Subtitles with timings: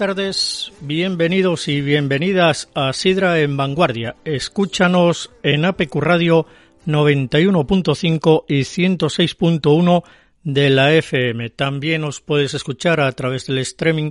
[0.00, 4.16] tardes, bienvenidos y bienvenidas a Sidra en Vanguardia.
[4.24, 6.46] Escúchanos en APQ Radio
[6.86, 10.02] 91.5 y 106.1
[10.42, 11.50] de la FM.
[11.50, 14.08] También os puedes escuchar a través del streaming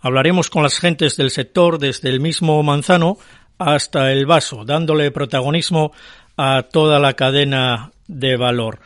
[0.00, 3.18] Hablaremos con las gentes del sector desde el mismo manzano
[3.58, 5.92] hasta el vaso, dándole protagonismo
[6.36, 8.80] a toda la cadena de valor.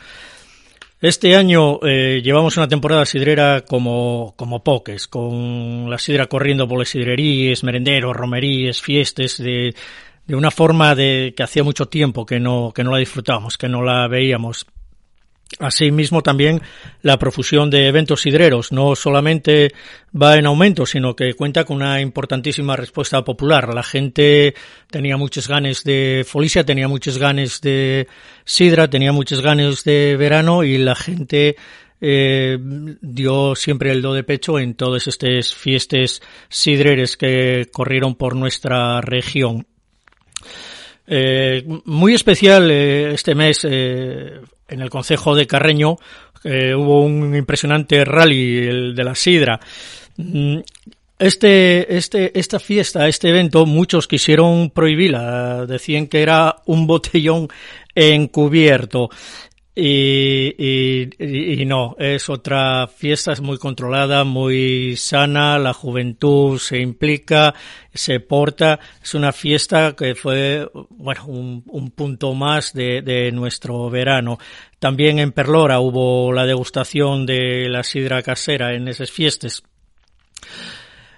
[1.01, 6.79] Este año eh, llevamos una temporada sidrera como, como poques, con la sidra corriendo por
[6.79, 9.75] las sidrerías, merenderos, romerías, fiestas, de,
[10.27, 13.69] de una forma de que hacía mucho tiempo que no, que no la disfrutábamos, que
[13.69, 14.67] no la veíamos.
[15.59, 16.63] Asimismo, también
[17.03, 19.73] la profusión de eventos sidreros no solamente
[20.21, 23.75] va en aumento, sino que cuenta con una importantísima respuesta popular.
[23.75, 24.55] La gente
[24.91, 28.09] tenía muchos ganes de folicia, tenía muchos ganes de
[28.45, 31.57] sidra, tenía muchos ganes de verano y la gente
[32.01, 32.59] eh,
[33.01, 39.01] dio siempre el do de pecho en todas estas fiestas sidreres que corrieron por nuestra
[39.01, 39.67] región.
[41.07, 45.97] Eh, muy especial eh, este mes eh, en el Concejo de Carreño
[46.45, 49.61] hubo un impresionante rally el de la sidra.
[50.17, 50.59] Mm,
[51.23, 55.67] Este, este, esta fiesta, este evento, muchos quisieron prohibirla.
[55.67, 57.47] Decían que era un botellón
[57.95, 59.09] encubierto.
[59.75, 66.79] Y, y, y, no, es otra fiesta, es muy controlada, muy sana, la juventud se
[66.79, 67.55] implica,
[67.95, 73.89] se porta, es una fiesta que fue, bueno, un, un punto más de, de, nuestro
[73.89, 74.39] verano.
[74.79, 79.63] También en Perlora hubo la degustación de la sidra casera en esas fiestas.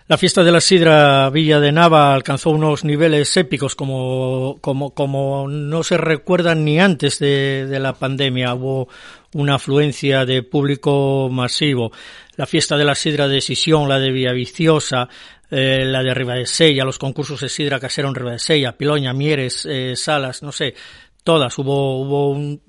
[0.06, 5.48] La fiesta de la sidra Villa de Nava alcanzó unos niveles épicos como, como, como
[5.48, 8.53] no se recuerdan ni antes de, de, la pandemia.
[8.53, 8.88] Hubo
[9.32, 11.91] una afluencia de público masivo.
[12.37, 15.09] La fiesta de la sidra de Sisión, la de Villaviciosa,
[15.50, 20.43] eh, la de Ribadesella, los concursos de sidra casero en Ribadesella, Piloña, Mieres, eh, Salas,
[20.43, 20.75] no sé,
[21.22, 21.56] todas.
[21.59, 22.60] Hubo, hubo, un,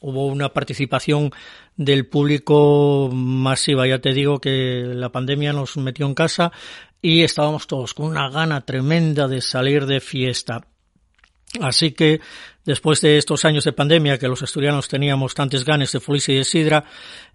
[0.00, 1.32] hubo una participación
[1.76, 3.86] del público masiva.
[3.86, 6.52] Ya te digo que la pandemia nos metió en casa
[7.02, 10.66] y estábamos todos con una gana tremenda de salir de fiesta.
[11.60, 12.20] Así que
[12.64, 16.38] después de estos años de pandemia que los asturianos teníamos tantas ganas de folicia y
[16.38, 16.84] de sidra,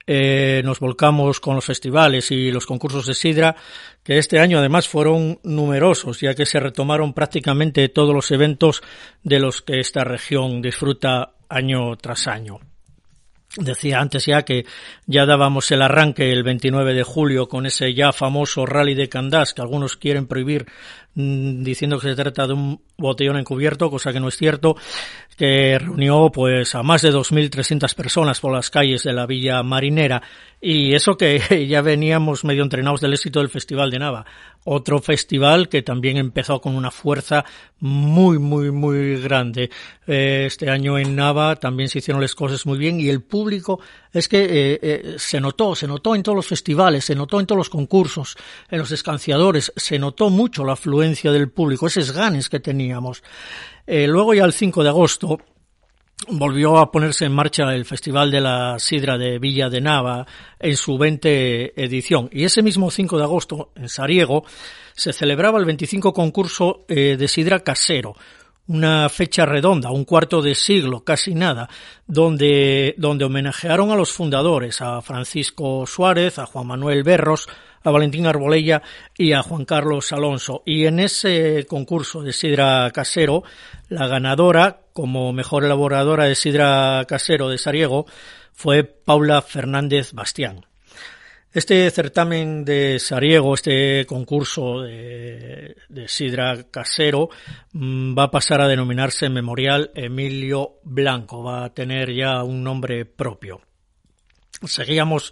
[0.05, 3.55] eh, nos volcamos con los festivales y los concursos de sidra,
[4.03, 8.81] que este año además fueron numerosos, ya que se retomaron prácticamente todos los eventos
[9.23, 12.59] de los que esta región disfruta año tras año.
[13.57, 14.65] Decía antes ya que
[15.07, 19.55] ya dábamos el arranque el 29 de julio con ese ya famoso rally de Candás
[19.55, 20.67] que algunos quieren prohibir
[21.15, 24.75] diciendo que se trata de un botellón encubierto, cosa que no es cierto,
[25.37, 30.21] que reunió pues a más de 2.300 personas por las calles de la Villa Marinera.
[30.61, 34.25] Y eso que ya veníamos medio entrenados del éxito del Festival de Nava.
[34.65, 37.45] Otro festival que también empezó con una fuerza
[37.79, 39.69] muy, muy, muy grande.
[40.05, 43.79] Eh, este año en Nava también se hicieron las cosas muy bien y el público
[44.11, 47.45] es que eh, eh, se notó, se notó en todos los festivales, se notó en
[47.45, 48.35] todos los concursos,
[48.69, 53.23] en los descanciadores, se notó mucho la del público, esos ganes que teníamos.
[53.87, 55.39] luego ya el 5 de agosto
[56.27, 60.25] volvió a ponerse en marcha el Festival de la Sidra de Villa de Nava
[60.59, 62.29] en su 20 edición.
[62.31, 64.43] Y ese mismo 5 de agosto, en Sariego,
[64.93, 68.15] se celebraba el 25 concurso eh, de Sidra Casero,
[68.69, 71.67] una fecha redonda, un cuarto de siglo, casi nada,
[72.05, 77.49] donde, donde homenajearon a los fundadores, a Francisco Suárez, a Juan Manuel Berros,
[77.83, 78.83] a Valentín Arbolella
[79.17, 80.61] y a Juan Carlos Alonso.
[80.67, 83.43] Y en ese concurso de sidra casero,
[83.87, 88.05] la ganadora como mejor elaboradora de sidra casero de Sariego
[88.53, 90.68] fue Paula Fernández Bastián.
[91.51, 95.75] Este certamen de Sariego, este concurso de,
[96.05, 97.29] sidra casero,
[97.73, 103.05] mm, va a pasar a denominarse Memorial Emilio Blanco, va a tener ya un nombre
[103.05, 103.61] propio.
[104.63, 105.31] Seguíamos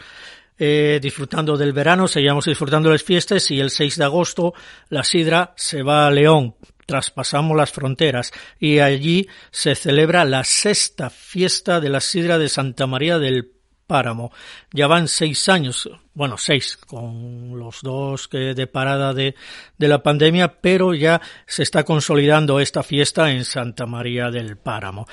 [0.58, 4.56] eh, disfrutando del verano, seguíamos disfrutando de las fiestas y el 6 de agosto
[4.90, 6.56] la sidra se va a León,
[6.88, 12.88] traspasamos las fronteras y allí se celebra la sexta fiesta de la sidra de Santa
[12.88, 13.56] María del
[13.88, 14.31] Páramo.
[14.72, 19.36] Ya van seis años, bueno, seis, con los dos que de parada de,
[19.78, 25.07] de la pandemia, pero ya se está consolidando esta fiesta en Santa María del Páramo.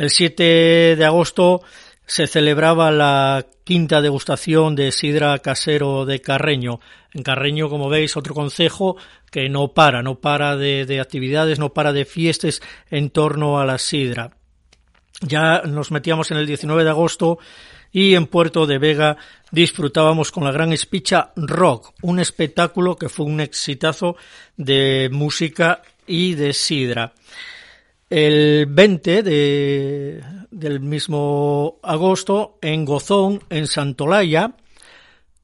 [0.00, 1.60] El 7 de agosto
[2.06, 6.80] se celebraba la quinta degustación de sidra casero de Carreño.
[7.12, 8.96] En Carreño, como veis, otro concejo
[9.30, 13.76] que no para, no para de, actividades, no para de fiestas en torno a la
[13.76, 14.30] sidra.
[15.20, 17.38] Ya nos metíamos en el 19 de agosto
[17.92, 19.16] y en Puerto de Vega
[19.50, 24.16] disfrutábamos con la gran espicha Rock, un espectáculo que fue un exitazo
[24.56, 27.12] de música y de sidra.
[28.08, 34.54] El 20 de, del mismo agosto, en Gozón, en Santolaya,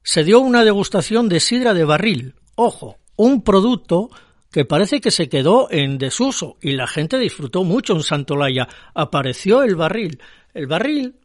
[0.03, 2.35] se dio una degustación de sidra de barril.
[2.55, 4.09] Ojo, un producto
[4.51, 8.67] que parece que se quedó en desuso y la gente disfrutó mucho en Santolaya.
[8.93, 10.19] Apareció el barril.
[10.53, 11.15] El barril,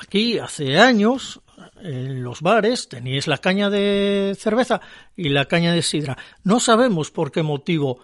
[0.00, 1.40] aquí hace años,
[1.82, 4.80] en los bares teníais la caña de cerveza
[5.16, 6.16] y la caña de sidra.
[6.44, 8.00] No sabemos por qué motivo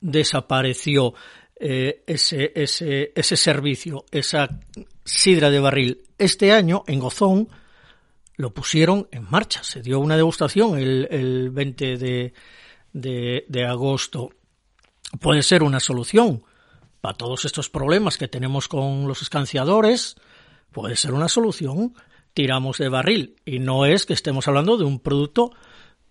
[0.00, 1.14] desapareció.
[1.60, 4.48] Eh, ese, ese, ese servicio, esa
[5.04, 6.04] sidra de barril.
[6.16, 7.48] Este año, en Gozón,
[8.36, 9.64] lo pusieron en marcha.
[9.64, 12.32] Se dio una degustación el, el 20 de,
[12.92, 14.30] de, de agosto.
[15.20, 16.44] Puede ser una solución
[17.00, 20.14] para todos estos problemas que tenemos con los escanciadores.
[20.72, 21.94] Puede ser una solución.
[22.34, 23.36] Tiramos de barril.
[23.44, 25.52] Y no es que estemos hablando de un producto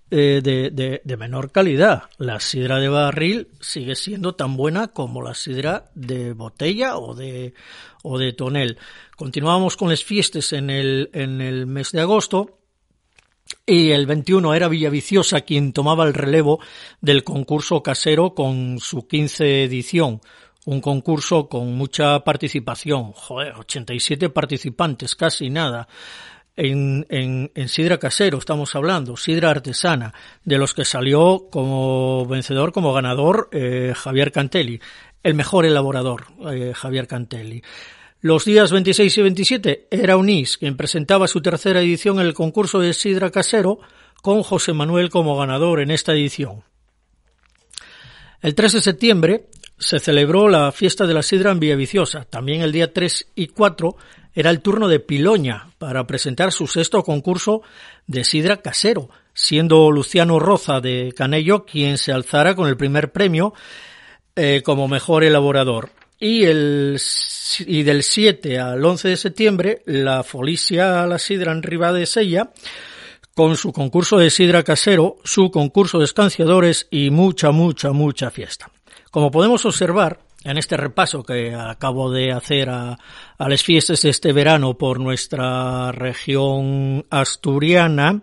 [0.09, 2.03] eh, de, de, menor calidad.
[2.17, 7.53] La sidra de barril sigue siendo tan buena como la sidra de botella o de,
[8.03, 8.77] o de tonel.
[9.17, 12.57] Continuamos con las fiestas en el, en el mes de agosto.
[13.65, 16.61] Y el 21 era Villaviciosa quien tomaba el relevo
[17.01, 20.21] del concurso casero con su 15 edición.
[20.67, 23.13] Un concurso con mucha participación.
[23.13, 25.87] Joder, 87 participantes, casi nada
[26.57, 32.73] en, en, en, sidra casero, estamos hablando, sidra artesana, de los que salió como vencedor,
[32.73, 34.81] como ganador, eh, Javier Cantelli,
[35.23, 37.63] el mejor elaborador, eh, Javier Cantelli.
[38.19, 42.81] Los días 26 y 27 era Unís quien presentaba su tercera edición en el concurso
[42.81, 43.79] de sidra casero,
[44.21, 46.65] con José Manuel como ganador en esta edición.
[48.41, 52.25] El 3 de septiembre se celebró la fiesta de la sidra en Villaviciosa.
[52.25, 53.95] También el día 3 y 4
[54.33, 57.61] era el turno de Piloña para presentar su sexto concurso
[58.05, 63.53] de sidra casero, siendo Luciano Roza de Canello quien se alzara con el primer premio
[64.35, 65.91] eh, como mejor elaborador.
[66.19, 66.99] Y, el,
[67.59, 72.51] y del 7 al 11 de septiembre, la Folicia la Sidra en Riva de Sella,
[73.35, 78.71] con su concurso de sidra casero, su concurso de escanciadores y mucha, mucha, mucha fiesta.
[79.11, 82.97] Como podemos observar en este repaso que acabo de hacer a,
[83.39, 88.21] las fiestas de este verano por nuestra región asturiana,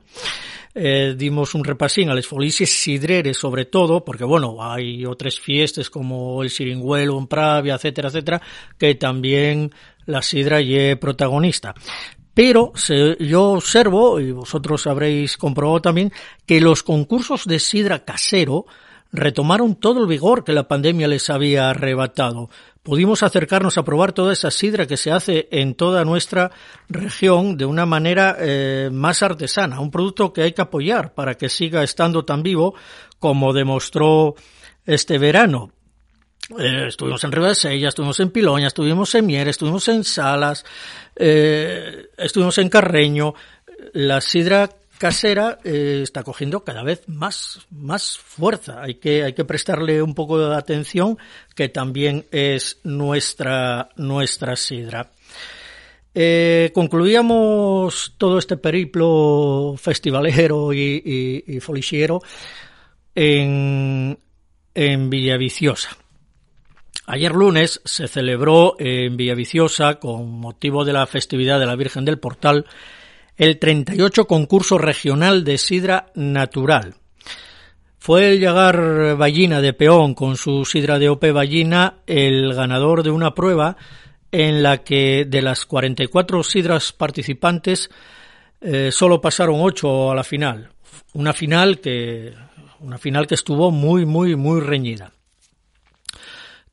[0.74, 5.88] eh, dimos un repasín a las folices sidreres sobre todo, porque bueno, hay otras fiestas
[5.90, 8.42] como el Siringüelo en Pravia, etcétera, etcétera,
[8.78, 9.70] que también
[10.06, 11.74] la sidra y protagonista.
[12.34, 12.72] Pero
[13.20, 16.12] yo observo, y vosotros habréis comprobado también,
[16.44, 18.66] que los concursos de sidra casero
[19.14, 22.50] retomaron todo el vigor que la pandemia les había arrebatado.
[22.82, 26.50] Pudimos acercarnos a probar toda esa sidra que se hace en toda nuestra
[26.88, 31.48] región de una manera eh, más artesana, un producto que hay que apoyar para que
[31.48, 32.74] siga estando tan vivo
[33.20, 34.34] como demostró
[34.84, 35.70] este verano.
[36.58, 40.64] Eh, estuvimos en Ribasella, estuvimos en Piloña, estuvimos en Mier, estuvimos en Salas,
[41.14, 43.34] eh, estuvimos en Carreño.
[43.92, 44.68] La sidra
[45.04, 48.80] casera eh, está cogiendo cada vez más, más fuerza.
[48.80, 51.18] Hay que, hay que prestarle un poco de atención,
[51.54, 55.10] que también es nuestra, nuestra sidra.
[56.14, 62.22] Eh, concluíamos todo este periplo festivalero y, folichiero
[63.14, 64.18] en,
[64.72, 65.98] en Villaviciosa.
[67.04, 72.18] Ayer lunes se celebró en Villaviciosa, con motivo de la festividad de la Virgen del
[72.18, 72.64] Portal,
[73.36, 76.94] el 38 concurso regional de sidra natural.
[77.98, 83.10] Fue el Llagar Ballina de Peón con su sidra de OP Ballina el ganador de
[83.10, 83.76] una prueba
[84.30, 87.88] en la que de las 44 sidras participantes
[88.60, 90.70] eh, solo pasaron 8 a la final.
[91.14, 92.34] Una final que
[92.80, 95.12] una final que estuvo muy muy muy reñida.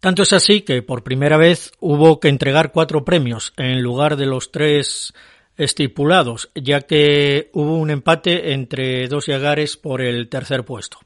[0.01, 4.25] Tanto es así que por primera vez hubo que entregar cuatro premios en lugar de
[4.25, 5.13] los tres
[5.62, 10.98] estipulados, ya que hubo un empate entre dos Yagares por el tercer puesto.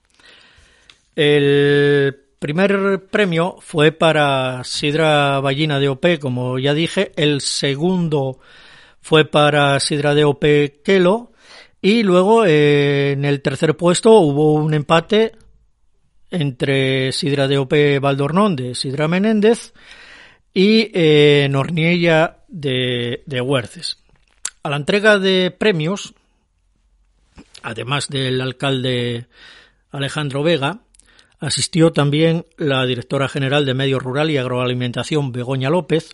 [1.13, 7.11] El primer premio fue para Sidra Ballina de OP, como ya dije.
[7.17, 8.39] El segundo
[9.01, 10.45] fue para Sidra de OP
[10.83, 11.33] Kelo.
[11.81, 15.33] Y luego eh, en el tercer puesto hubo un empate
[16.31, 19.73] entre Sidra de OP Valdornón de Sidra Menéndez
[20.53, 24.04] y eh, Norniella de, de Huerces.
[24.65, 26.15] A la entrega de premios,
[27.61, 29.27] además del alcalde
[29.91, 30.79] Alejandro Vega,
[31.39, 36.13] asistió también la directora general de Medio Rural y Agroalimentación Begoña López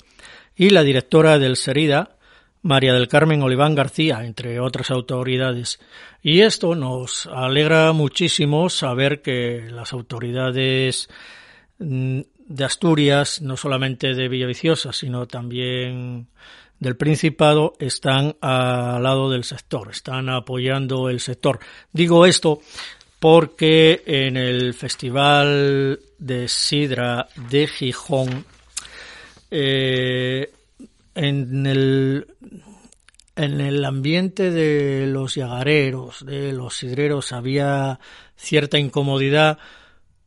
[0.54, 2.18] y la directora del Serida
[2.62, 5.80] María del Carmen Oliván García, entre otras autoridades.
[6.22, 11.08] Y esto nos alegra muchísimo saber que las autoridades
[11.80, 16.28] mm, de Asturias, no solamente de Villaviciosa, sino también
[16.82, 21.60] del Principado están al lado del sector, están apoyando el sector.
[21.94, 22.60] Digo esto
[23.20, 28.46] porque en el Festival de Sidra de Gijón,
[29.52, 30.52] eh,
[31.14, 32.28] en el
[33.36, 38.00] en el ambiente de los yagareros, de los sidreros, había
[38.36, 39.60] cierta incomodidad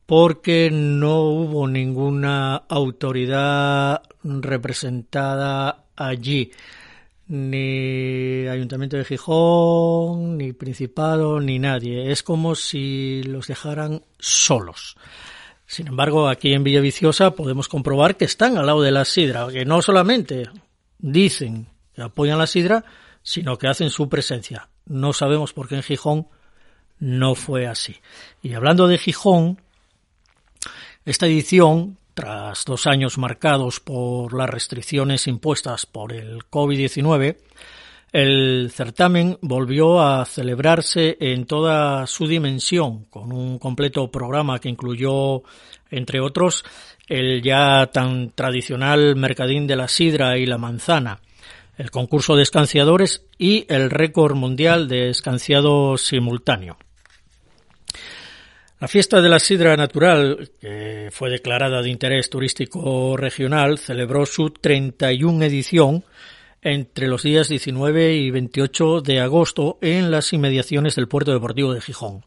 [0.05, 6.51] porque no hubo ninguna autoridad representada allí
[7.27, 12.11] ni Ayuntamiento de Gijón, ni Principado, ni nadie.
[12.11, 14.95] Es como si los dejaran solos.
[15.65, 19.65] Sin embargo, aquí en Villaviciosa podemos comprobar que están al lado de la sidra, que
[19.65, 20.49] no solamente
[20.99, 22.85] dicen que apoyan la sidra,
[23.23, 24.69] sino que hacen su presencia.
[24.85, 26.27] No sabemos por qué en Gijón
[26.99, 27.95] no fue así.
[28.43, 29.59] Y hablando de Gijón,
[31.05, 37.37] esta edición tras dos años marcados por las restricciones impuestas por el COVID-19,
[38.13, 45.43] el certamen volvió a celebrarse en toda su dimensión, con un completo programa que incluyó,
[45.91, 46.63] entre otros,
[47.07, 51.19] el ya tan tradicional Mercadín de la Sidra y la Manzana,
[51.77, 56.77] el concurso de escanciadores y el récord mundial de escanciado simultáneo.
[58.77, 64.49] La fiesta de la sidra natural, que fue declarada de interés turístico regional, celebró su
[64.49, 66.03] 31 edición
[66.61, 71.79] entre los días 19 y 28 de agosto en las inmediaciones del puerto deportivo de
[71.79, 72.25] Gijón.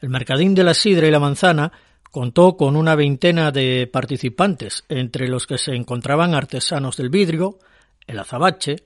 [0.00, 1.72] El Mercadín de la Sidra y la Manzana
[2.08, 7.58] contó con una veintena de participantes, entre los que se encontraban artesanos del vidrio,
[8.06, 8.76] el azabache,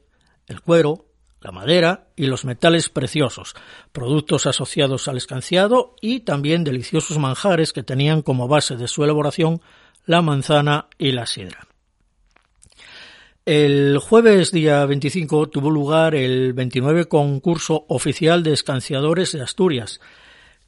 [0.47, 1.07] el cuero,
[1.40, 3.54] la madera y los metales preciosos,
[3.92, 9.61] productos asociados al escanciado y también deliciosos manjares que tenían como base de su elaboración
[10.07, 11.68] la manzana y la sidra.
[13.45, 20.00] El jueves día 25 tuvo lugar el 29 concurso oficial de escanciadores de Asturias,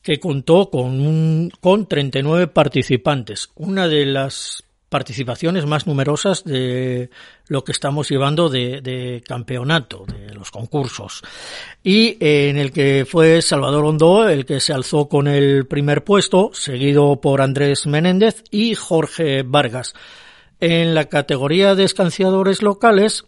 [0.03, 7.11] que contó con, con 39 participantes, una de las participaciones más numerosas de
[7.47, 11.23] lo que estamos llevando de, campeonato, de los concursos.
[11.83, 16.51] Y en el que fue Salvador Hondo el que se alzó con el primer puesto,
[16.53, 19.95] seguido por Andrés Menéndez y Jorge Vargas.
[20.59, 23.25] En la categoría de escanciadores locales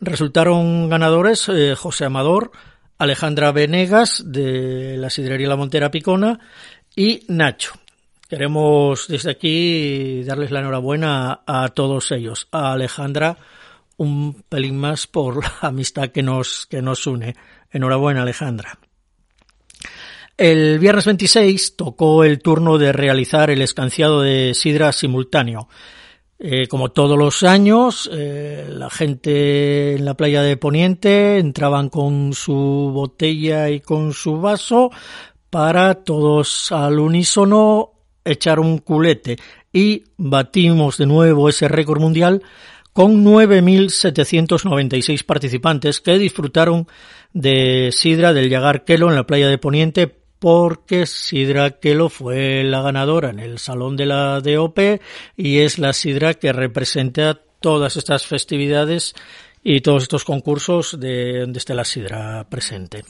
[0.00, 2.52] resultaron ganadores eh, José Amador,
[2.96, 6.40] Alejandra Venegas de la Sidrería La Montera Picona
[6.96, 7.81] y Nacho.
[8.32, 12.48] Queremos desde aquí darles la enhorabuena a, todos ellos.
[12.50, 13.36] A Alejandra,
[13.98, 17.36] un pelín más por la amistad que nos, que nos une.
[17.70, 18.78] Enhorabuena, Alejandra.
[20.38, 25.68] El viernes 26 tocó el turno de realizar el escanciado de sidra simultáneo.
[26.38, 32.32] Eh, como todos los años, eh, la gente en la playa de Poniente entraban con
[32.32, 32.54] su
[32.94, 34.90] botella y con su vaso
[35.50, 37.91] para todos al unísono
[38.24, 39.36] echar un culete
[39.72, 42.42] y batimos de nuevo ese récord mundial
[42.92, 46.86] con 9.796 participantes que disfrutaron
[47.32, 48.50] de sidra del
[48.84, 53.96] Kelo en la playa de Poniente porque Sidra Kelo fue la ganadora en el Salón
[53.96, 54.76] de la DOP
[55.36, 59.14] y es la Sidra que representa todas estas festividades
[59.62, 63.04] y todos estos concursos de esté la Sidra presente.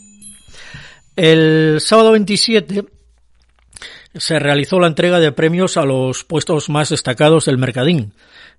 [1.17, 2.85] El sábado 27
[4.15, 8.13] se realizó la entrega de premios a los puestos más destacados del Mercadín.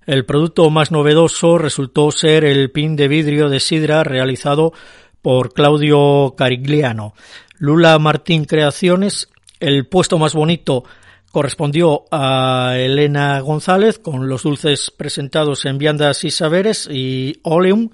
[0.06, 4.72] El producto más novedoso resultó ser el pin de vidrio de sidra realizado
[5.22, 7.14] por Claudio Carigliano.
[7.58, 9.30] Lula Martín Creaciones,
[9.60, 10.84] el puesto más bonito
[11.30, 17.90] correspondió a Elena González con los dulces presentados en viandas y saberes y Oleum,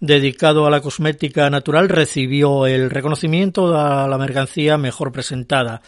[0.00, 5.80] dedicado a la cosmética natural, recibió el reconocimiento a la mercancía mejor presentada.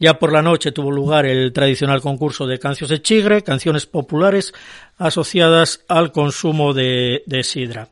[0.00, 4.54] Ya por la noche tuvo lugar el tradicional concurso de canciones de chigre, canciones populares
[4.96, 7.90] asociadas al consumo de, de sidra.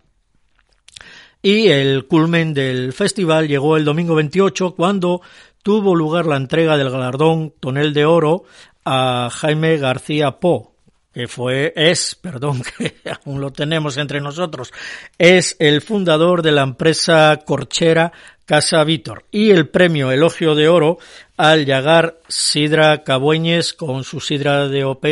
[1.43, 5.21] Y el culmen del festival llegó el domingo 28 cuando
[5.63, 8.45] tuvo lugar la entrega del galardón Tonel de Oro
[8.87, 10.73] a Jaime García Po,
[11.13, 14.73] que fue, es, perdón, que aún lo tenemos entre nosotros,
[15.19, 18.13] es el fundador de la empresa corchera
[18.45, 20.99] Casa Vítor y el premio Elogio de Oro
[21.37, 25.05] al llegar Sidra Cabueñes con su Sidra de OP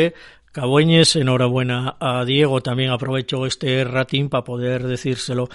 [0.57, 5.49] Cabueñes, enhorabuena a Diego, también aprovecho este ratín para poder decírselo.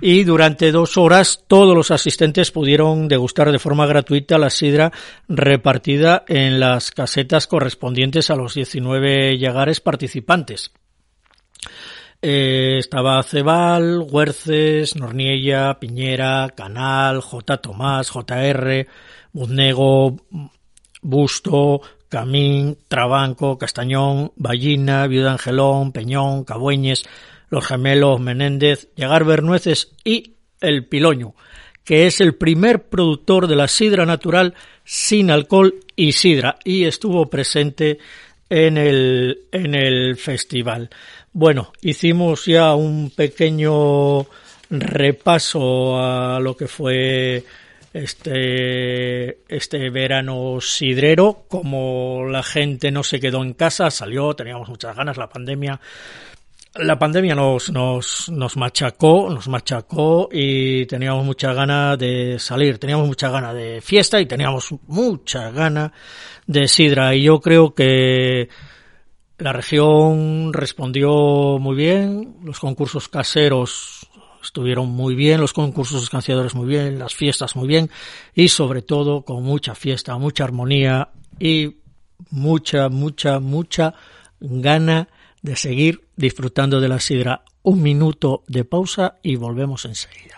[0.00, 4.90] Y durante dos horas todos los asistentes pudieron degustar de forma gratuita la sidra
[5.28, 10.72] repartida en las casetas correspondientes a los 19 llagares participantes.
[12.20, 17.58] Eh, estaba Cebal, Huerces, Norniella, Piñera, Canal, J.
[17.58, 18.88] Tomás, JR,
[19.32, 20.16] Buznego,
[21.00, 27.04] Busto, Camín, Trabanco, Castañón, Ballina, Viuda Angelón, Peñón, Cabueñes,
[27.50, 31.34] Los Gemelos, Menéndez, Llegar Bernueces y El Piloño,
[31.84, 37.28] que es el primer productor de la sidra natural sin alcohol y sidra, y estuvo
[37.28, 37.98] presente
[38.50, 40.90] en el, en el festival.
[41.32, 44.26] Bueno, hicimos ya un pequeño
[44.70, 47.44] repaso a lo que fue
[47.92, 54.96] este, este verano sidrero, como la gente no se quedó en casa, salió, teníamos muchas
[54.96, 55.80] ganas, la pandemia,
[56.74, 63.06] la pandemia nos, nos, nos machacó, nos machacó y teníamos mucha ganas de salir, teníamos
[63.06, 65.92] mucha ganas de fiesta y teníamos mucha ganas
[66.46, 67.14] de sidra.
[67.14, 68.48] Y yo creo que
[69.38, 73.97] la región respondió muy bien, los concursos caseros
[74.42, 77.90] estuvieron muy bien, los concursos escanciadores muy bien, las fiestas muy bien
[78.34, 81.76] y sobre todo con mucha fiesta, mucha armonía y
[82.30, 83.94] mucha, mucha, mucha
[84.40, 85.08] gana
[85.42, 87.42] de seguir disfrutando de la sidra.
[87.62, 90.37] Un minuto de pausa y volvemos enseguida.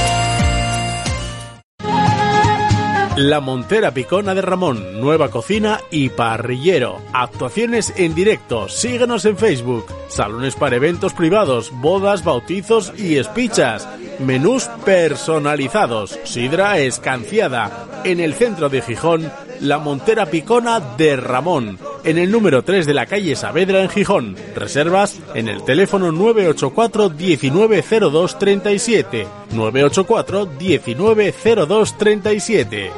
[3.21, 6.99] La Montera Picona de Ramón, nueva cocina y parrillero.
[7.13, 8.67] Actuaciones en directo.
[8.67, 9.85] Síguenos en Facebook.
[10.07, 13.87] Salones para eventos privados, bodas, bautizos y espichas.
[14.21, 16.17] Menús personalizados.
[16.23, 17.87] Sidra escanciada.
[18.03, 21.79] En el centro de Gijón, La Montera Picona de Ramón.
[22.03, 24.35] En el número 3 de la calle Saavedra en Gijón.
[24.55, 29.27] Reservas en el teléfono 984 190237.
[29.51, 32.91] 984 190237.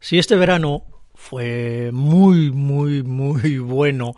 [0.00, 4.14] si este verano fue muy, muy, muy bueno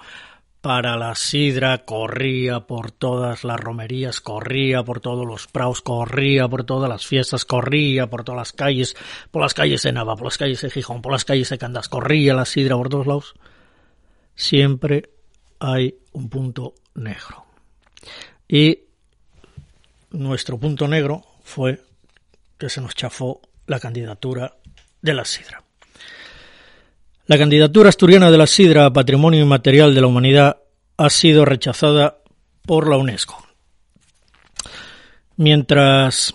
[0.60, 6.64] para la sidra, corría por todas las romerías, corría por todos los praos, corría por
[6.64, 8.96] todas las fiestas, corría por todas las calles,
[9.30, 11.88] por las calles de Nava, por las calles de Gijón, por las calles de Candas,
[11.88, 13.34] corría la sidra por todos lados.
[14.34, 15.10] Siempre
[15.60, 17.44] hay un punto negro.
[18.48, 18.80] Y
[20.10, 21.82] nuestro punto negro fue
[22.58, 24.56] que se nos chafó la candidatura
[25.02, 25.62] de la sidra.
[27.28, 30.62] La candidatura asturiana de la sidra a Patrimonio Inmaterial de la Humanidad
[30.96, 32.22] ha sido rechazada
[32.64, 33.36] por la UNESCO.
[35.36, 36.34] Mientras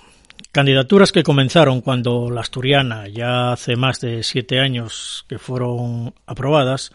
[0.52, 6.92] candidaturas que comenzaron cuando la asturiana ya hace más de siete años que fueron aprobadas,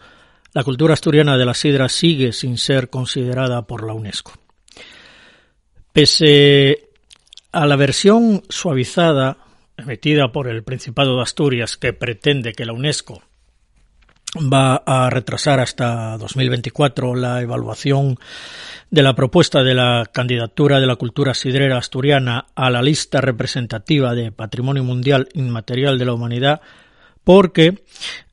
[0.53, 4.31] la cultura asturiana de la sidra sigue sin ser considerada por la UNESCO.
[5.91, 6.87] Pese
[7.51, 9.39] a la versión suavizada
[9.75, 13.23] emitida por el Principado de Asturias que pretende que la UNESCO
[14.37, 18.19] va a retrasar hasta 2024 la evaluación
[18.91, 24.13] de la propuesta de la candidatura de la cultura sidrera asturiana a la lista representativa
[24.13, 26.61] de Patrimonio Mundial Inmaterial de la Humanidad,
[27.23, 27.83] porque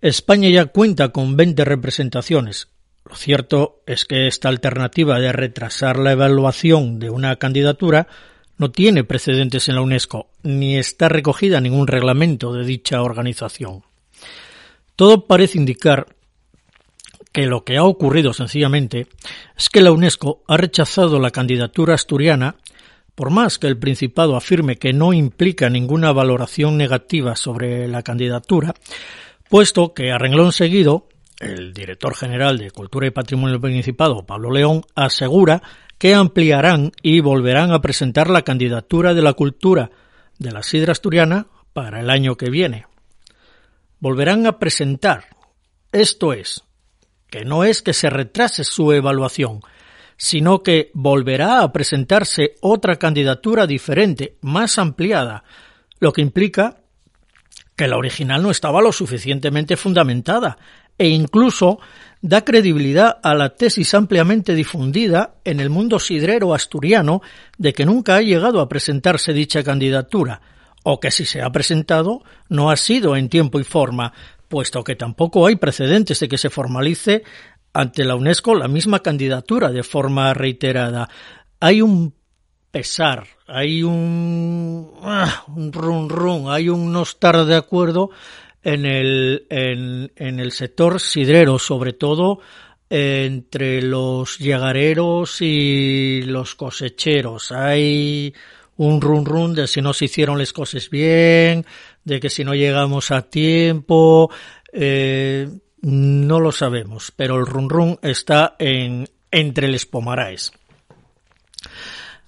[0.00, 2.68] España ya cuenta con 20 representaciones.
[3.08, 8.08] Lo cierto es que esta alternativa de retrasar la evaluación de una candidatura
[8.58, 13.82] no tiene precedentes en la UNESCO, ni está recogida en ningún reglamento de dicha organización.
[14.96, 16.06] Todo parece indicar
[17.30, 19.08] que lo que ha ocurrido sencillamente
[19.54, 22.56] es que la UNESCO ha rechazado la candidatura asturiana
[23.14, 28.74] por más que el Principado afirme que no implica ninguna valoración negativa sobre la candidatura,
[29.50, 31.08] puesto que a renglón seguido
[31.40, 35.62] el director general de Cultura y Patrimonio del Principado, Pablo León, asegura
[35.98, 39.90] que ampliarán y volverán a presentar la candidatura de la cultura
[40.38, 42.86] de la sidra asturiana para el año que viene
[44.00, 45.24] volverán a presentar.
[45.92, 46.62] Esto es,
[47.28, 49.60] que no es que se retrase su evaluación,
[50.16, 55.44] sino que volverá a presentarse otra candidatura diferente, más ampliada,
[56.00, 56.78] lo que implica
[57.76, 60.56] que la original no estaba lo suficientemente fundamentada
[60.98, 61.78] e incluso
[62.22, 67.20] da credibilidad a la tesis ampliamente difundida en el mundo sidrero asturiano
[67.58, 70.40] de que nunca ha llegado a presentarse dicha candidatura,
[70.88, 74.12] o que si se ha presentado no ha sido en tiempo y forma,
[74.46, 77.24] puesto que tampoco hay precedentes de que se formalice
[77.72, 81.08] ante la UNESCO la misma candidatura de forma reiterada.
[81.58, 82.14] Hay un
[82.70, 88.10] pesar, hay un, ah, un run run, hay un no estar de acuerdo
[88.62, 92.38] en el, en, el sector sidrero, sobre todo
[92.88, 97.50] entre los llegareros y los cosecheros.
[97.50, 98.32] Hay
[98.76, 101.64] un run run de si no se hicieron las cosas bien,
[102.04, 104.30] de que si no llegamos a tiempo,
[104.72, 105.48] eh,
[105.82, 110.52] no lo sabemos, pero el run run está en, entre los pomaraes.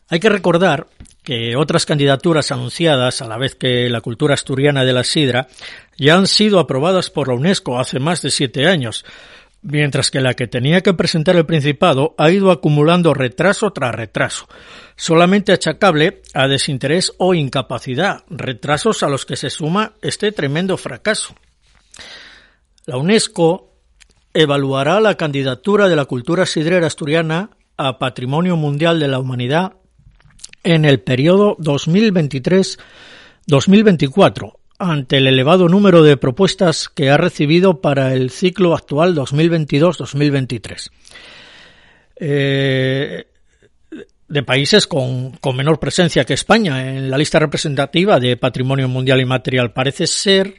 [0.08, 0.86] Hay que recordar
[1.22, 5.48] que otras candidaturas anunciadas, a la vez que la cultura asturiana de la sidra,
[5.98, 9.04] ya han sido aprobadas por la UNESCO hace más de siete años,
[9.62, 14.46] mientras que la que tenía que presentar el Principado ha ido acumulando retraso tras retraso,
[14.96, 21.34] solamente achacable a desinterés o incapacidad, retrasos a los que se suma este tremendo fracaso.
[22.86, 23.74] La UNESCO
[24.32, 29.72] evaluará la candidatura de la cultura sidrera asturiana a Patrimonio Mundial de la Humanidad
[30.62, 38.30] en el periodo 2023-2024, ante el elevado número de propuestas que ha recibido para el
[38.30, 40.90] ciclo actual 2022-2023.
[42.20, 43.26] Eh,
[44.28, 49.72] de países con, menor presencia que España en la lista representativa de patrimonio mundial inmaterial.
[49.72, 50.54] Parece ser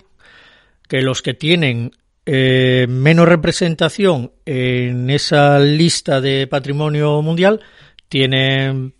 [0.88, 1.91] que los que tienen
[2.25, 7.62] eh, menos representación en esa lista de patrimonio mundial
[8.08, 8.95] tienen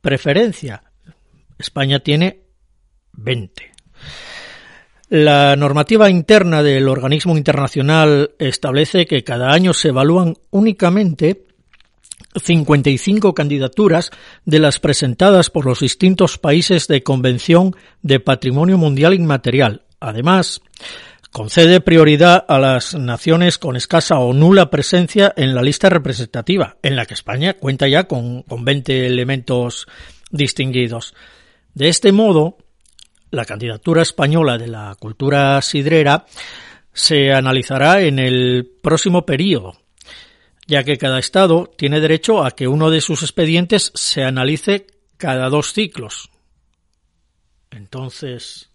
[0.00, 0.82] preferencia.
[1.58, 2.40] España tiene
[3.12, 3.71] 20.
[5.12, 11.44] La normativa interna del organismo internacional establece que cada año se evalúan únicamente
[12.34, 14.10] 55 candidaturas
[14.46, 19.82] de las presentadas por los distintos países de Convención de Patrimonio Mundial Inmaterial.
[20.00, 20.62] Además,
[21.30, 26.96] concede prioridad a las naciones con escasa o nula presencia en la lista representativa, en
[26.96, 29.86] la que España cuenta ya con, con 20 elementos
[30.30, 31.12] distinguidos.
[31.74, 32.56] De este modo,
[33.32, 36.26] la candidatura española de la cultura sidrera
[36.92, 39.72] se analizará en el próximo período,
[40.66, 45.48] ya que cada Estado tiene derecho a que uno de sus expedientes se analice cada
[45.48, 46.30] dos ciclos.
[47.70, 48.70] Entonces,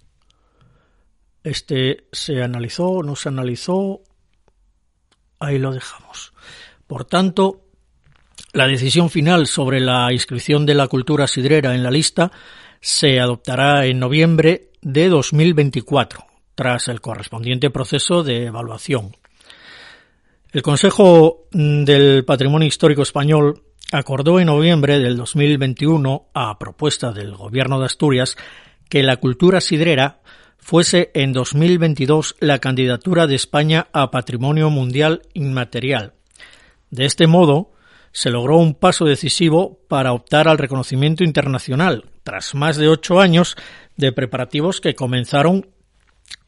[1.44, 4.02] este se analizó, no se analizó,
[5.40, 6.34] ahí lo dejamos.
[6.88, 7.68] Por tanto,
[8.54, 12.32] la decisión final sobre la inscripción de la cultura sidrera en la lista
[12.82, 19.16] se adoptará en noviembre de 2024, tras el correspondiente proceso de evaluación.
[20.52, 27.80] El Consejo del Patrimonio Histórico Español acordó en noviembre del 2021, a propuesta del Gobierno
[27.80, 28.38] de Asturias,
[28.90, 30.22] que la cultura sidrera
[30.58, 36.14] fuese en 2022 la candidatura de España a Patrimonio Mundial Inmaterial.
[36.90, 37.72] De este modo,
[38.18, 43.56] se logró un paso decisivo para optar al reconocimiento internacional, tras más de ocho años
[43.96, 45.68] de preparativos que comenzaron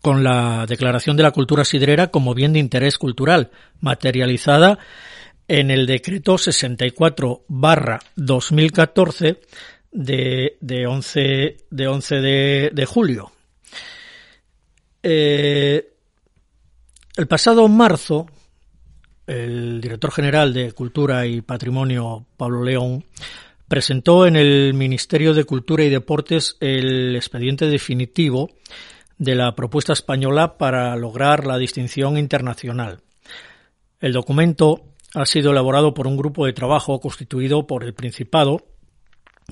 [0.01, 3.51] con la declaración de la cultura sidrera como bien de interés cultural,
[3.81, 4.79] materializada
[5.47, 9.39] en el decreto 64 barra 2014
[9.91, 13.31] de, de 11, de, 11 de, julio.
[15.03, 15.87] Eh,
[17.15, 18.25] el pasado marzo,
[19.29, 23.05] el director general de Cultura y Patrimonio, Pablo León,
[23.67, 28.49] presentó en el Ministerio de Cultura y Deportes el expediente definitivo
[29.19, 33.01] de la propuesta española para lograr la distinción internacional.
[33.99, 34.81] El documento
[35.13, 38.65] ha sido elaborado por un grupo de trabajo constituido por el Principado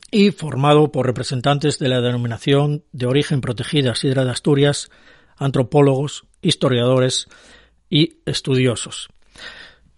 [0.10, 4.90] y formado por representantes de la denominación de origen protegida Sidra de Asturias,
[5.38, 7.28] antropólogos, historiadores
[7.92, 9.10] y estudiosos.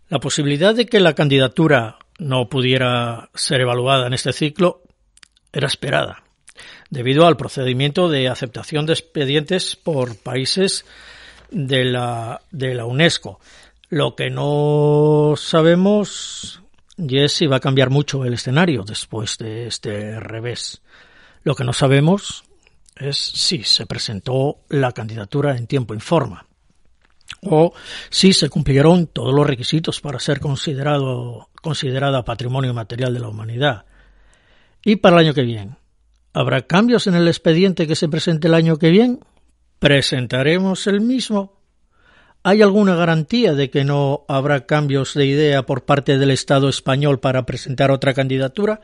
[0.10, 4.82] La posibilidad de que la candidatura no pudiera ser evaluada en este ciclo
[5.54, 6.24] era esperada,
[6.90, 10.84] debido al procedimiento de aceptación de expedientes por países
[11.52, 13.40] de la, de la UNESCO.
[13.90, 16.64] Lo que no sabemos
[16.98, 20.82] es si va a cambiar mucho el escenario después de este revés.
[21.44, 22.46] Lo que no sabemos
[22.96, 26.49] es si se presentó la candidatura en tiempo y forma
[27.42, 27.74] o
[28.10, 33.86] si se cumplieron todos los requisitos para ser considerado, considerada patrimonio material de la humanidad.
[34.84, 35.78] Y para el año que viene,
[36.34, 39.20] ¿habrá cambios en el expediente que se presente el año que viene?
[39.80, 41.60] ¿Presentaremos el mismo?
[42.44, 47.20] ¿Hay alguna garantía de que no habrá cambios de idea por parte del Estado español
[47.20, 48.80] para presentar otra candidatura?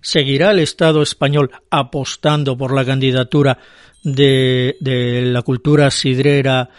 [0.00, 3.58] ¿Seguirá el Estado español apostando por la candidatura
[4.04, 6.70] de, de la cultura sidrera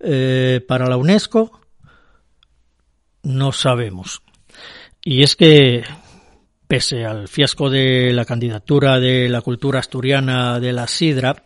[0.00, 1.60] eh, para la UNESCO?
[3.22, 4.22] No sabemos.
[5.02, 5.84] Y es que,
[6.66, 11.44] pese al fiasco de la candidatura de la cultura asturiana de la sidra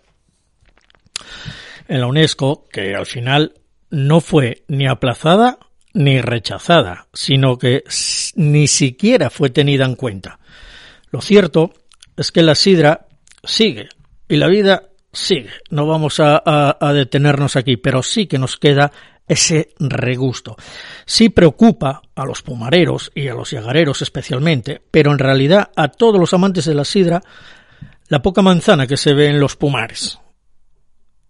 [1.88, 3.54] en la UNESCO, que al final
[3.90, 5.58] no fue ni aplazada
[5.94, 7.84] ni rechazada, sino que
[8.36, 10.38] ni siquiera fue tenida en cuenta.
[11.10, 11.72] Lo cierto
[12.16, 13.06] es que la sidra
[13.44, 13.88] sigue
[14.28, 15.50] y la vida sigue.
[15.70, 18.92] No vamos a, detenernos aquí, pero sí que nos queda
[19.28, 20.56] ese regusto.
[21.04, 26.18] Sí preocupa a los pumareros y a los yagareros especialmente, pero en realidad a todos
[26.18, 27.22] los amantes de la sidra
[28.08, 30.18] la poca manzana que se ve en los pumares.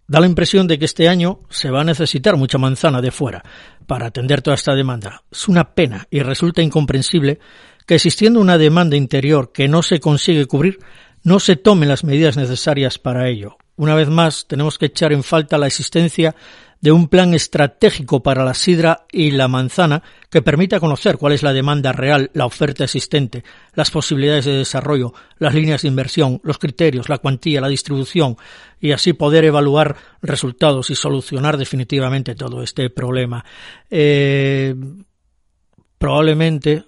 [0.05, 3.41] Da la impresión de que este año se va a necesitar mucha manzana de fuera
[3.87, 5.23] para atender toda esta demanda.
[5.31, 7.39] Es una pena y resulta incomprensible
[7.85, 10.79] que existiendo una demanda interior que no se consigue cubrir,
[11.23, 13.57] no se tomen las medidas necesarias para ello.
[13.75, 16.35] Una vez más, tenemos que echar en falta la existencia
[16.83, 21.41] de un plan estratégico para la sidra y la manzana que permita conocer cuál es
[21.41, 26.57] la demanda real, la oferta existente, las posibilidades de desarrollo, las líneas de inversión, los
[26.57, 28.35] criterios, la cuantía, la distribución
[28.81, 33.45] y así poder evaluar resultados y solucionar definitivamente todo este problema.
[33.89, 34.75] Eh,
[35.97, 36.83] probablemente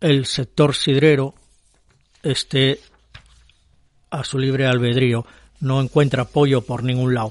[0.00, 1.34] el sector sidrero
[2.22, 2.78] esté
[4.10, 5.26] a su libre albedrío,
[5.62, 7.30] no encuentra apoyo por ningún lado.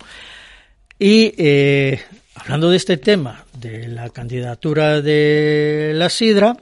[0.97, 2.01] Y eh,
[2.33, 6.57] hablando de este tema, de la candidatura de la sidra,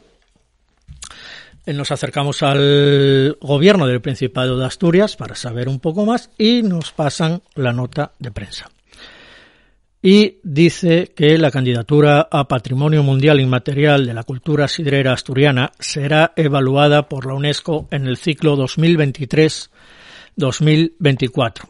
[1.66, 6.62] eh, nos acercamos al gobierno del Principado de Asturias para saber un poco más y
[6.64, 8.70] nos pasan la nota de prensa
[10.02, 16.32] y dice que la candidatura a Patrimonio Mundial Inmaterial de la Cultura Sidrera Asturiana será
[16.36, 18.56] evaluada por la UNESCO en el ciclo
[20.40, 21.70] 2023-2024.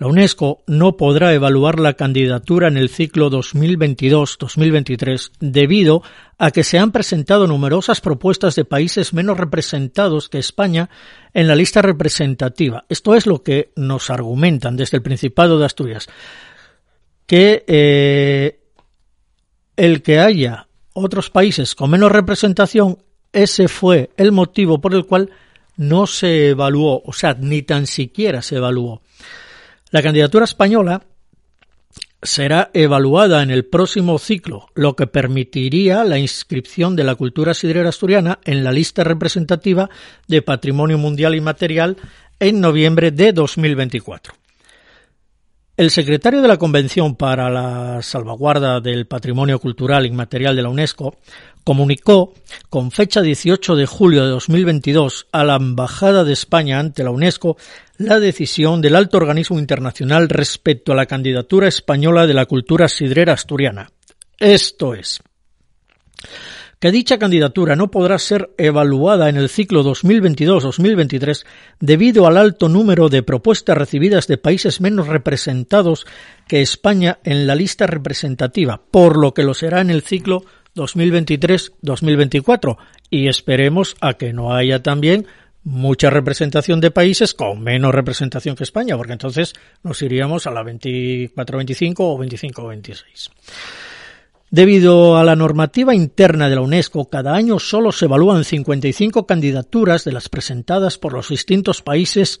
[0.00, 6.02] La UNESCO no podrá evaluar la candidatura en el ciclo 2022-2023 debido
[6.36, 10.90] a que se han presentado numerosas propuestas de países menos representados que España
[11.32, 12.86] en la lista representativa.
[12.88, 16.08] Esto es lo que nos argumentan desde el Principado de Asturias,
[17.26, 18.58] que eh,
[19.76, 22.98] el que haya otros países con menos representación,
[23.32, 25.30] ese fue el motivo por el cual
[25.76, 29.02] no se evaluó, o sea, ni tan siquiera se evaluó.
[29.90, 31.02] La candidatura española
[32.22, 37.90] será evaluada en el próximo ciclo, lo que permitiría la inscripción de la cultura sidrera
[37.90, 39.90] asturiana en la lista representativa
[40.26, 41.96] de Patrimonio Mundial Inmaterial
[42.40, 44.43] en noviembre de 2024.
[45.76, 51.16] El secretario de la Convención para la Salvaguarda del Patrimonio Cultural Inmaterial de la UNESCO
[51.64, 52.32] comunicó
[52.70, 57.56] con fecha 18 de julio de 2022 a la Embajada de España ante la UNESCO
[57.96, 63.32] la decisión del alto organismo internacional respecto a la candidatura española de la cultura sidrera
[63.32, 63.90] asturiana.
[64.38, 65.20] Esto es,
[66.84, 71.46] que dicha candidatura no podrá ser evaluada en el ciclo 2022-2023
[71.80, 76.04] debido al alto número de propuestas recibidas de países menos representados
[76.46, 80.44] que España en la lista representativa, por lo que lo será en el ciclo
[80.76, 82.76] 2023-2024
[83.08, 85.26] y esperemos a que no haya también
[85.62, 90.62] mucha representación de países con menos representación que España, porque entonces nos iríamos a la
[90.62, 93.30] 24-25 o 25-26.
[94.54, 100.04] Debido a la normativa interna de la UNESCO, cada año solo se evalúan 55 candidaturas
[100.04, 102.40] de las presentadas por los distintos países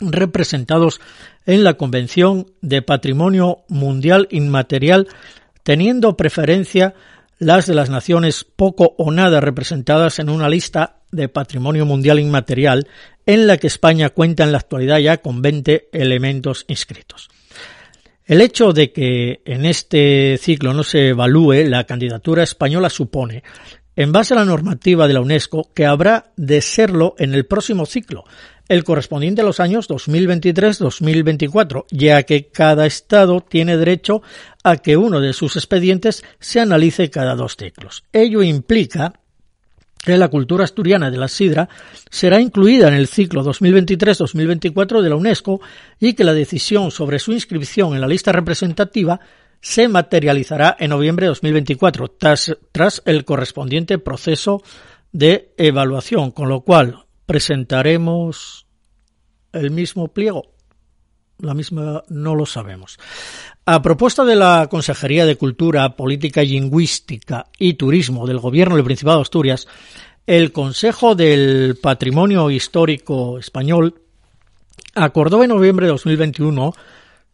[0.00, 1.00] representados
[1.44, 5.06] en la Convención de Patrimonio Mundial Inmaterial,
[5.62, 6.94] teniendo preferencia
[7.38, 12.88] las de las naciones poco o nada representadas en una lista de Patrimonio Mundial Inmaterial
[13.24, 17.28] en la que España cuenta en la actualidad ya con 20 elementos inscritos.
[18.26, 23.44] El hecho de que en este ciclo no se evalúe la candidatura española supone,
[23.94, 27.86] en base a la normativa de la UNESCO, que habrá de serlo en el próximo
[27.86, 28.24] ciclo,
[28.68, 34.22] el correspondiente a los años 2023-2024, ya que cada Estado tiene derecho
[34.64, 38.02] a que uno de sus expedientes se analice cada dos ciclos.
[38.12, 39.12] Ello implica
[40.04, 41.68] que la cultura asturiana de la sidra
[42.10, 45.60] será incluida en el ciclo 2023-2024 de la UNESCO
[45.98, 49.20] y que la decisión sobre su inscripción en la lista representativa
[49.60, 54.62] se materializará en noviembre de 2024 tras, tras el correspondiente proceso
[55.12, 58.66] de evaluación, con lo cual presentaremos
[59.52, 60.52] el mismo pliego.
[61.38, 62.98] La misma no lo sabemos.
[63.68, 69.18] A propuesta de la Consejería de Cultura, Política Lingüística y Turismo del Gobierno del Principado
[69.18, 69.66] de Asturias,
[70.24, 74.02] el Consejo del Patrimonio Histórico Español
[74.94, 76.74] acordó en noviembre de 2021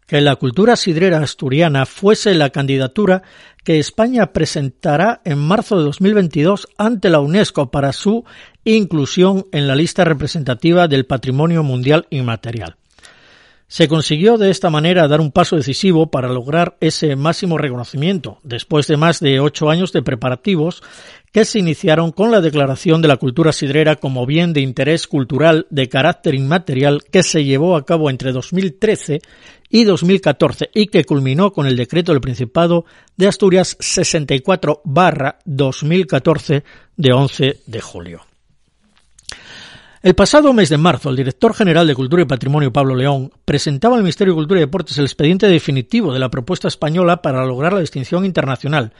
[0.07, 3.23] que la cultura sidrera asturiana fuese la candidatura
[3.63, 8.25] que España presentará en marzo de 2022 ante la UNESCO para su
[8.65, 12.77] inclusión en la lista representativa del Patrimonio Mundial Inmaterial.
[13.73, 18.87] Se consiguió de esta manera dar un paso decisivo para lograr ese máximo reconocimiento, después
[18.87, 20.83] de más de ocho años de preparativos
[21.33, 25.67] que se iniciaron con la declaración de la cultura sidrera como bien de interés cultural
[25.71, 29.23] de carácter inmaterial que se llevó a cabo entre 2013
[29.71, 32.85] y 2014 y que culminó con el decreto del Principado
[33.17, 36.63] de Asturias 64 2014
[36.99, 38.32] de 11 de julio.
[40.03, 43.95] El pasado mes de marzo, el director general de Cultura y Patrimonio, Pablo León, presentaba
[43.95, 47.73] al Ministerio de Cultura y Deportes el expediente definitivo de la propuesta española para lograr
[47.73, 48.93] la distinción internacional.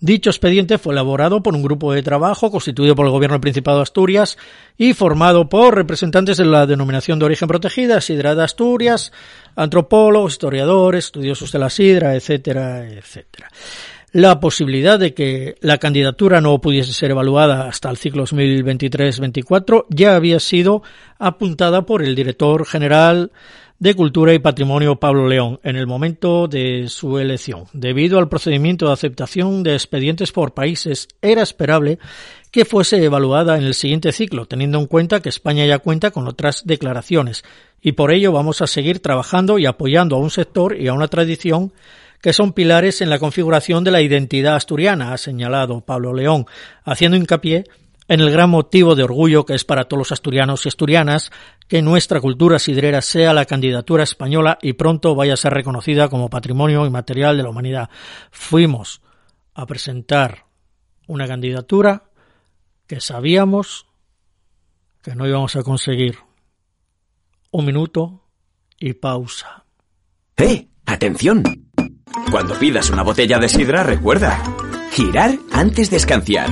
[0.00, 3.76] Dicho expediente fue elaborado por un grupo de trabajo constituido por el Gobierno del Principado
[3.76, 4.38] de Asturias
[4.76, 9.12] y formado por representantes de la denominación de origen protegida, Sidra de Asturias,
[9.54, 13.50] antropólogos, historiadores, estudiosos de la sidra, etcétera, etcétera
[14.12, 20.16] la posibilidad de que la candidatura no pudiese ser evaluada hasta el ciclo 2023-24 ya
[20.16, 20.82] había sido
[21.18, 23.30] apuntada por el director general
[23.78, 27.64] de Cultura y Patrimonio Pablo León en el momento de su elección.
[27.72, 31.98] Debido al procedimiento de aceptación de expedientes por países, era esperable
[32.50, 36.28] que fuese evaluada en el siguiente ciclo, teniendo en cuenta que España ya cuenta con
[36.28, 37.42] otras declaraciones,
[37.80, 41.08] y por ello vamos a seguir trabajando y apoyando a un sector y a una
[41.08, 41.72] tradición
[42.20, 46.46] que son pilares en la configuración de la identidad asturiana, ha señalado Pablo León,
[46.84, 47.64] haciendo hincapié
[48.08, 51.30] en el gran motivo de orgullo que es para todos los asturianos y asturianas
[51.68, 56.28] que nuestra cultura sidrera sea la candidatura española y pronto vaya a ser reconocida como
[56.28, 57.88] patrimonio inmaterial de la humanidad.
[58.32, 59.00] Fuimos
[59.54, 60.46] a presentar
[61.06, 62.10] una candidatura
[62.88, 63.86] que sabíamos
[65.02, 66.18] que no íbamos a conseguir.
[67.52, 68.24] Un minuto
[68.78, 69.64] y pausa.
[70.36, 70.68] ¡Eh!
[70.86, 71.69] ¡Atención!
[72.30, 74.42] Cuando pidas una botella de sidra, recuerda.
[74.92, 76.48] Girar antes de escanciar.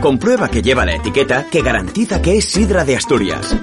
[0.00, 3.56] Comprueba que lleva la etiqueta que garantiza que es sidra de Asturias.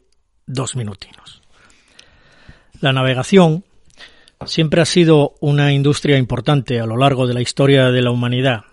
[0.45, 1.41] dos minutinos.
[2.79, 3.63] La navegación
[4.45, 8.65] siempre ha sido una industria importante a lo largo de la historia de la humanidad.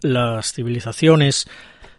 [0.00, 1.48] Las civilizaciones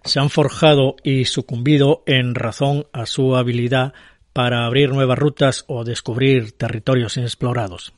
[0.03, 3.93] se han forjado y sucumbido en razón a su habilidad
[4.33, 7.93] para abrir nuevas rutas o descubrir territorios inexplorados.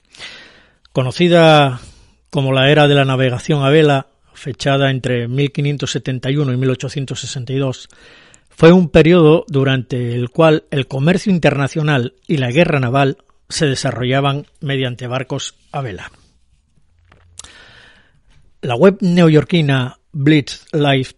[0.91, 1.80] Conocida
[2.30, 7.89] como la era de la navegación a vela, fechada entre 1571 y 1862,
[8.49, 13.17] fue un periodo durante el cual el comercio internacional y la guerra naval
[13.49, 16.11] se desarrollaban mediante barcos a vela.
[18.61, 21.15] La web neoyorquina Blitz Life,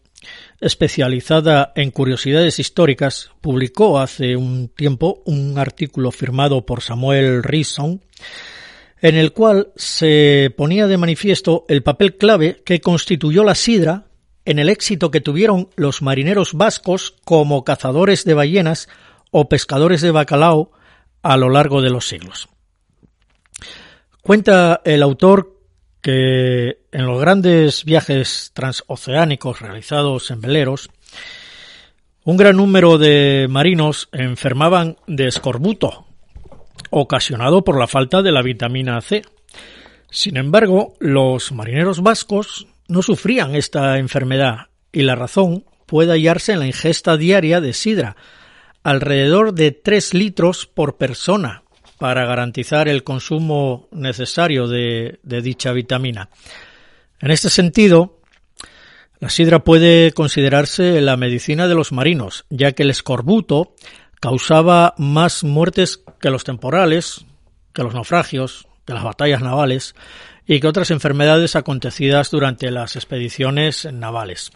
[0.60, 8.02] especializada en curiosidades históricas, publicó hace un tiempo un artículo firmado por Samuel Rison
[9.02, 14.06] en el cual se ponía de manifiesto el papel clave que constituyó la sidra
[14.46, 18.88] en el éxito que tuvieron los marineros vascos como cazadores de ballenas
[19.32, 20.72] o pescadores de bacalao
[21.22, 22.48] a lo largo de los siglos.
[24.22, 25.58] Cuenta el autor
[26.02, 30.90] que en los grandes viajes transoceánicos realizados en veleros,
[32.24, 36.07] un gran número de marinos enfermaban de escorbuto,
[36.90, 39.24] ocasionado por la falta de la vitamina C.
[40.10, 46.60] Sin embargo, los marineros vascos no sufrían esta enfermedad y la razón puede hallarse en
[46.60, 48.16] la ingesta diaria de sidra,
[48.84, 51.64] alrededor de 3 litros por persona,
[51.98, 56.30] para garantizar el consumo necesario de, de dicha vitamina.
[57.20, 58.20] En este sentido,
[59.20, 63.74] la sidra puede considerarse la medicina de los marinos, ya que el escorbuto
[64.20, 67.26] causaba más muertes que los temporales,
[67.74, 69.96] que los naufragios, que las batallas navales
[70.46, 74.52] y que otras enfermedades acontecidas durante las expediciones navales.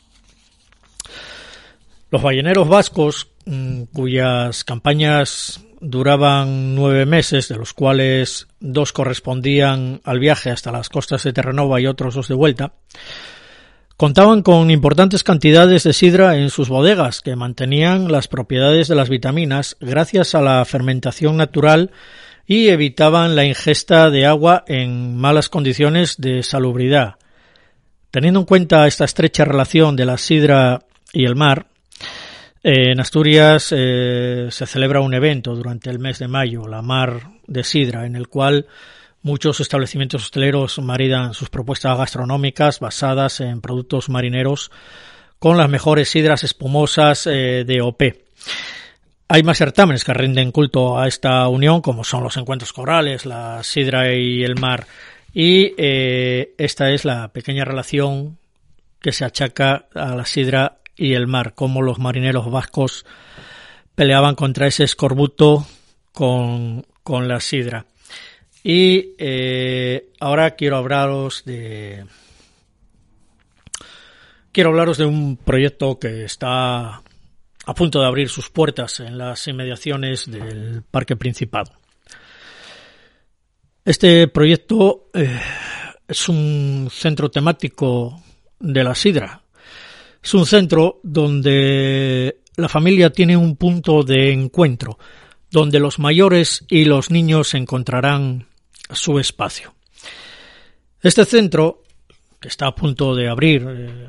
[2.10, 10.20] Los balleneros vascos, mm, cuyas campañas duraban nueve meses, de los cuales dos correspondían al
[10.20, 12.74] viaje hasta las costas de Terranova y otros dos de vuelta,
[14.02, 19.10] Contaban con importantes cantidades de sidra en sus bodegas que mantenían las propiedades de las
[19.10, 21.92] vitaminas gracias a la fermentación natural
[22.48, 27.18] y evitaban la ingesta de agua en malas condiciones de salubridad.
[28.10, 30.80] Teniendo en cuenta esta estrecha relación de la sidra
[31.14, 31.68] y el mar,
[32.64, 37.64] en Asturias eh, se celebra un evento durante el mes de mayo, la Mar de
[37.64, 38.66] Sidra, en el cual
[39.24, 44.72] Muchos establecimientos hosteleros maridan sus propuestas gastronómicas basadas en productos marineros
[45.38, 48.02] con las mejores sidras espumosas eh, de OP.
[49.28, 53.64] Hay más certámenes que rinden culto a esta unión, como son los encuentros corales, la
[53.64, 54.88] sidra y el mar.
[55.34, 58.40] Y eh, esta es la pequeña relación
[59.00, 63.06] que se achaca a la sidra y el mar, como los marineros vascos
[63.94, 65.66] peleaban contra ese escorbuto
[66.12, 67.86] con, con la sidra.
[68.64, 72.06] Y eh, ahora quiero hablaros de.
[74.52, 77.02] Quiero hablaros de un proyecto que está
[77.66, 81.72] a punto de abrir sus puertas en las inmediaciones del Parque Principado.
[83.84, 85.40] Este proyecto eh,
[86.08, 88.22] es un centro temático
[88.60, 89.42] de la sidra.
[90.22, 95.00] Es un centro donde la familia tiene un punto de encuentro,
[95.50, 98.51] donde los mayores y los niños encontrarán
[98.90, 99.74] su espacio.
[101.02, 101.84] Este centro,
[102.40, 104.08] que está a punto de abrir eh,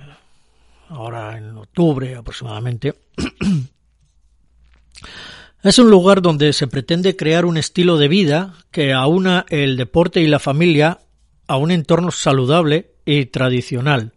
[0.88, 2.94] ahora en octubre aproximadamente,
[5.62, 10.20] es un lugar donde se pretende crear un estilo de vida que aúna el deporte
[10.20, 11.00] y la familia
[11.46, 14.12] a un entorno saludable y tradicional.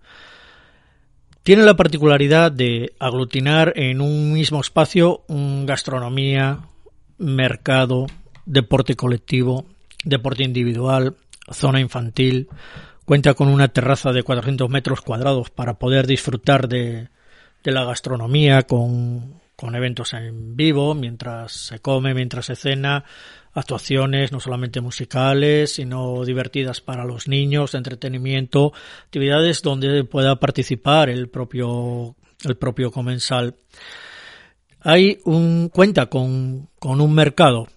[1.43, 6.61] Tiene la particularidad de aglutinar en un mismo espacio gastronomía,
[7.17, 8.07] mercado,
[8.45, 9.65] deporte colectivo,
[10.05, 11.15] deporte individual,
[11.51, 12.47] zona infantil,
[13.03, 17.09] cuenta con una terraza de 400 metros cuadrados para poder disfrutar de,
[17.63, 23.03] de la gastronomía con, con eventos en vivo mientras se come, mientras se cena,
[23.53, 28.73] actuaciones no solamente musicales, sino divertidas para los niños, entretenimiento,
[29.05, 33.55] actividades donde pueda participar el propio, el propio comensal.
[34.81, 37.67] Hay un, cuenta con, con un mercado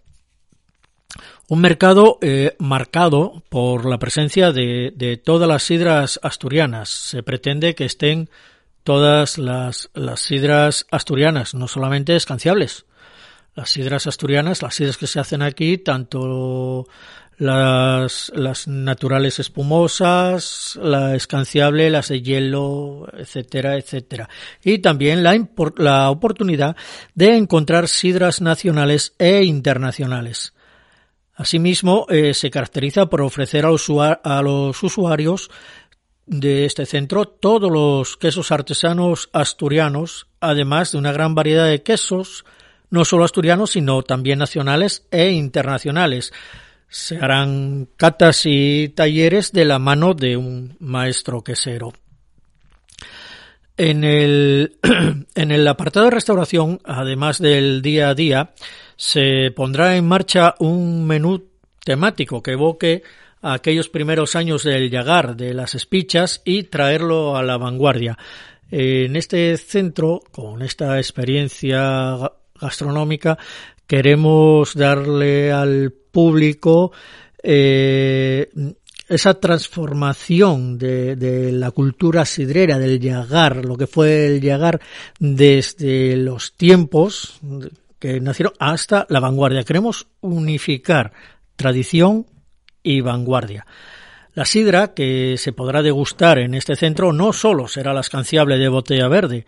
[1.49, 6.91] un mercado eh, marcado por la presencia de, todas las sidras asturianas.
[6.91, 8.29] Se pretende que estén
[8.85, 12.85] todas las, las sidras asturianas, no solamente escanciables.
[13.55, 16.87] Las sidras asturianas, las sidras que se hacen aquí, tanto
[17.39, 24.29] las, las naturales espumosas, la escanciable, las de hielo, etcétera, etcétera.
[24.63, 25.35] Y también la,
[25.77, 26.77] la oportunidad
[27.15, 30.53] de encontrar sidras nacionales e internacionales.
[31.39, 33.71] Asimismo, eh, se caracteriza por ofrecer a,
[34.25, 35.49] a los usuarios
[36.27, 42.45] de este centro todos los quesos artesanos asturianos, además de una gran variedad de quesos,
[42.91, 46.33] no solo asturianos, sino también nacionales e internacionales.
[46.89, 51.93] Se harán catas y talleres de la mano de un maestro quesero.
[53.77, 54.77] En el,
[55.37, 58.55] en el apartado de restauración, además del día a día,
[58.99, 61.45] se pondrá en marcha un menú
[61.85, 63.05] temático que evoque
[63.41, 68.19] a aquellos primeros años del Yagar, de las espichas, y traerlo a la vanguardia.
[68.73, 72.19] En este centro, con esta experiencia
[72.61, 73.39] gastronómica,
[73.87, 76.91] queremos darle al público
[77.41, 78.51] eh,
[79.09, 84.81] esa transformación de, de, la cultura sidrera, del Yagar, lo que fue el Yagar
[85.21, 87.39] desde los tiempos
[87.99, 89.65] que nacieron hasta la vanguardia.
[89.65, 91.13] Queremos unificar
[91.57, 92.27] tradición
[92.83, 93.67] y vanguardia.
[94.35, 98.69] La sidra que se podrá degustar en este centro no solo será la escanciable de
[98.69, 99.47] botella verde,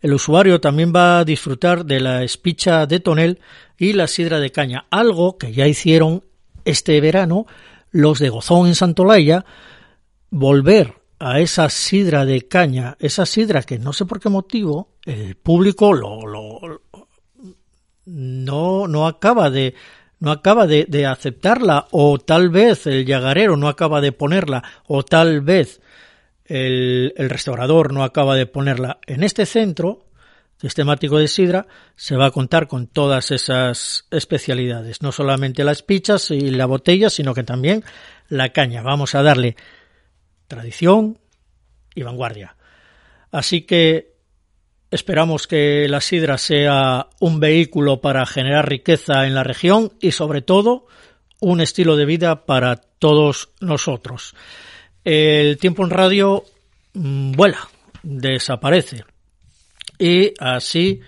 [0.00, 3.40] el usuario también va a disfrutar de la espicha de tonel
[3.76, 6.24] y la sidra de caña, algo que ya hicieron
[6.64, 7.46] este verano
[7.90, 9.44] los de Gozón en Santolaya,
[10.30, 15.34] volver a esa sidra de caña, esa sidra que no sé por qué motivo el
[15.36, 16.80] público lo, lo,
[18.10, 19.74] no, no acaba de
[20.18, 25.02] no acaba de, de, aceptarla o tal vez el llagarero no acaba de ponerla o
[25.02, 25.80] tal vez
[26.44, 30.04] el, el restaurador no acaba de ponerla en este centro
[30.60, 35.00] que es temático de sidra se va a contar con todas esas especialidades.
[35.00, 37.82] No solamente las pichas y la botella sino que también
[38.28, 38.82] la caña.
[38.82, 39.56] Vamos a darle
[40.48, 41.18] tradición
[41.94, 42.56] y vanguardia.
[43.30, 44.09] Así que
[44.90, 50.42] Esperamos que la sidra sea un vehículo para generar riqueza en la región y sobre
[50.42, 50.86] todo
[51.40, 54.34] un estilo de vida para todos nosotros.
[55.04, 56.44] El tiempo en radio
[56.94, 57.68] mm, vuela,
[58.02, 59.04] desaparece.
[59.96, 61.00] Y así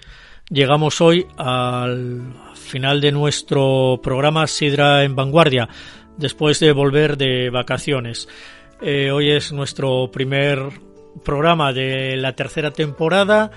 [0.49, 5.69] llegamos hoy al final de nuestro programa Sidra en Vanguardia,
[6.17, 8.29] después de volver de vacaciones.
[8.81, 10.71] Eh, hoy es nuestro primer
[11.25, 13.51] programa de la tercera temporada.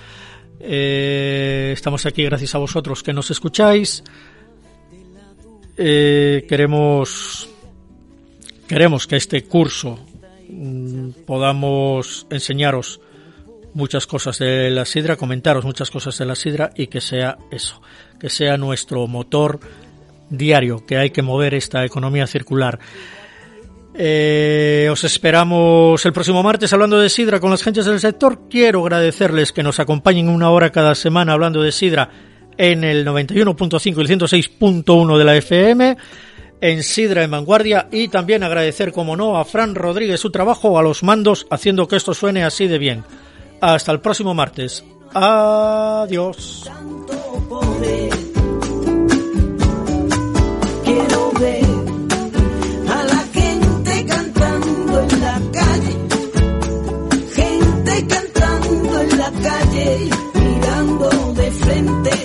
[0.59, 4.03] Eh, estamos aquí gracias a vosotros que nos escucháis.
[5.77, 7.49] Eh, queremos
[8.67, 9.99] queremos que este curso
[10.49, 13.01] mm, podamos enseñaros
[13.73, 17.81] muchas cosas de la sidra, comentaros muchas cosas de la sidra y que sea eso,
[18.19, 19.59] que sea nuestro motor
[20.29, 22.79] diario, que hay que mover esta economía circular.
[23.97, 28.49] Eh, os esperamos el próximo martes hablando de Sidra con las gentes del sector.
[28.49, 32.09] Quiero agradecerles que nos acompañen una hora cada semana hablando de Sidra
[32.57, 35.97] en el 91.5 y el 106.1 de la FM.
[36.61, 40.81] en Sidra en Vanguardia y también agradecer, como no, a Fran Rodríguez su trabajo a
[40.81, 43.03] los mandos haciendo que esto suene así de bien.
[43.61, 44.83] Hasta el próximo martes.
[45.13, 46.69] Adiós.
[59.25, 62.24] La calle, mirando de frente.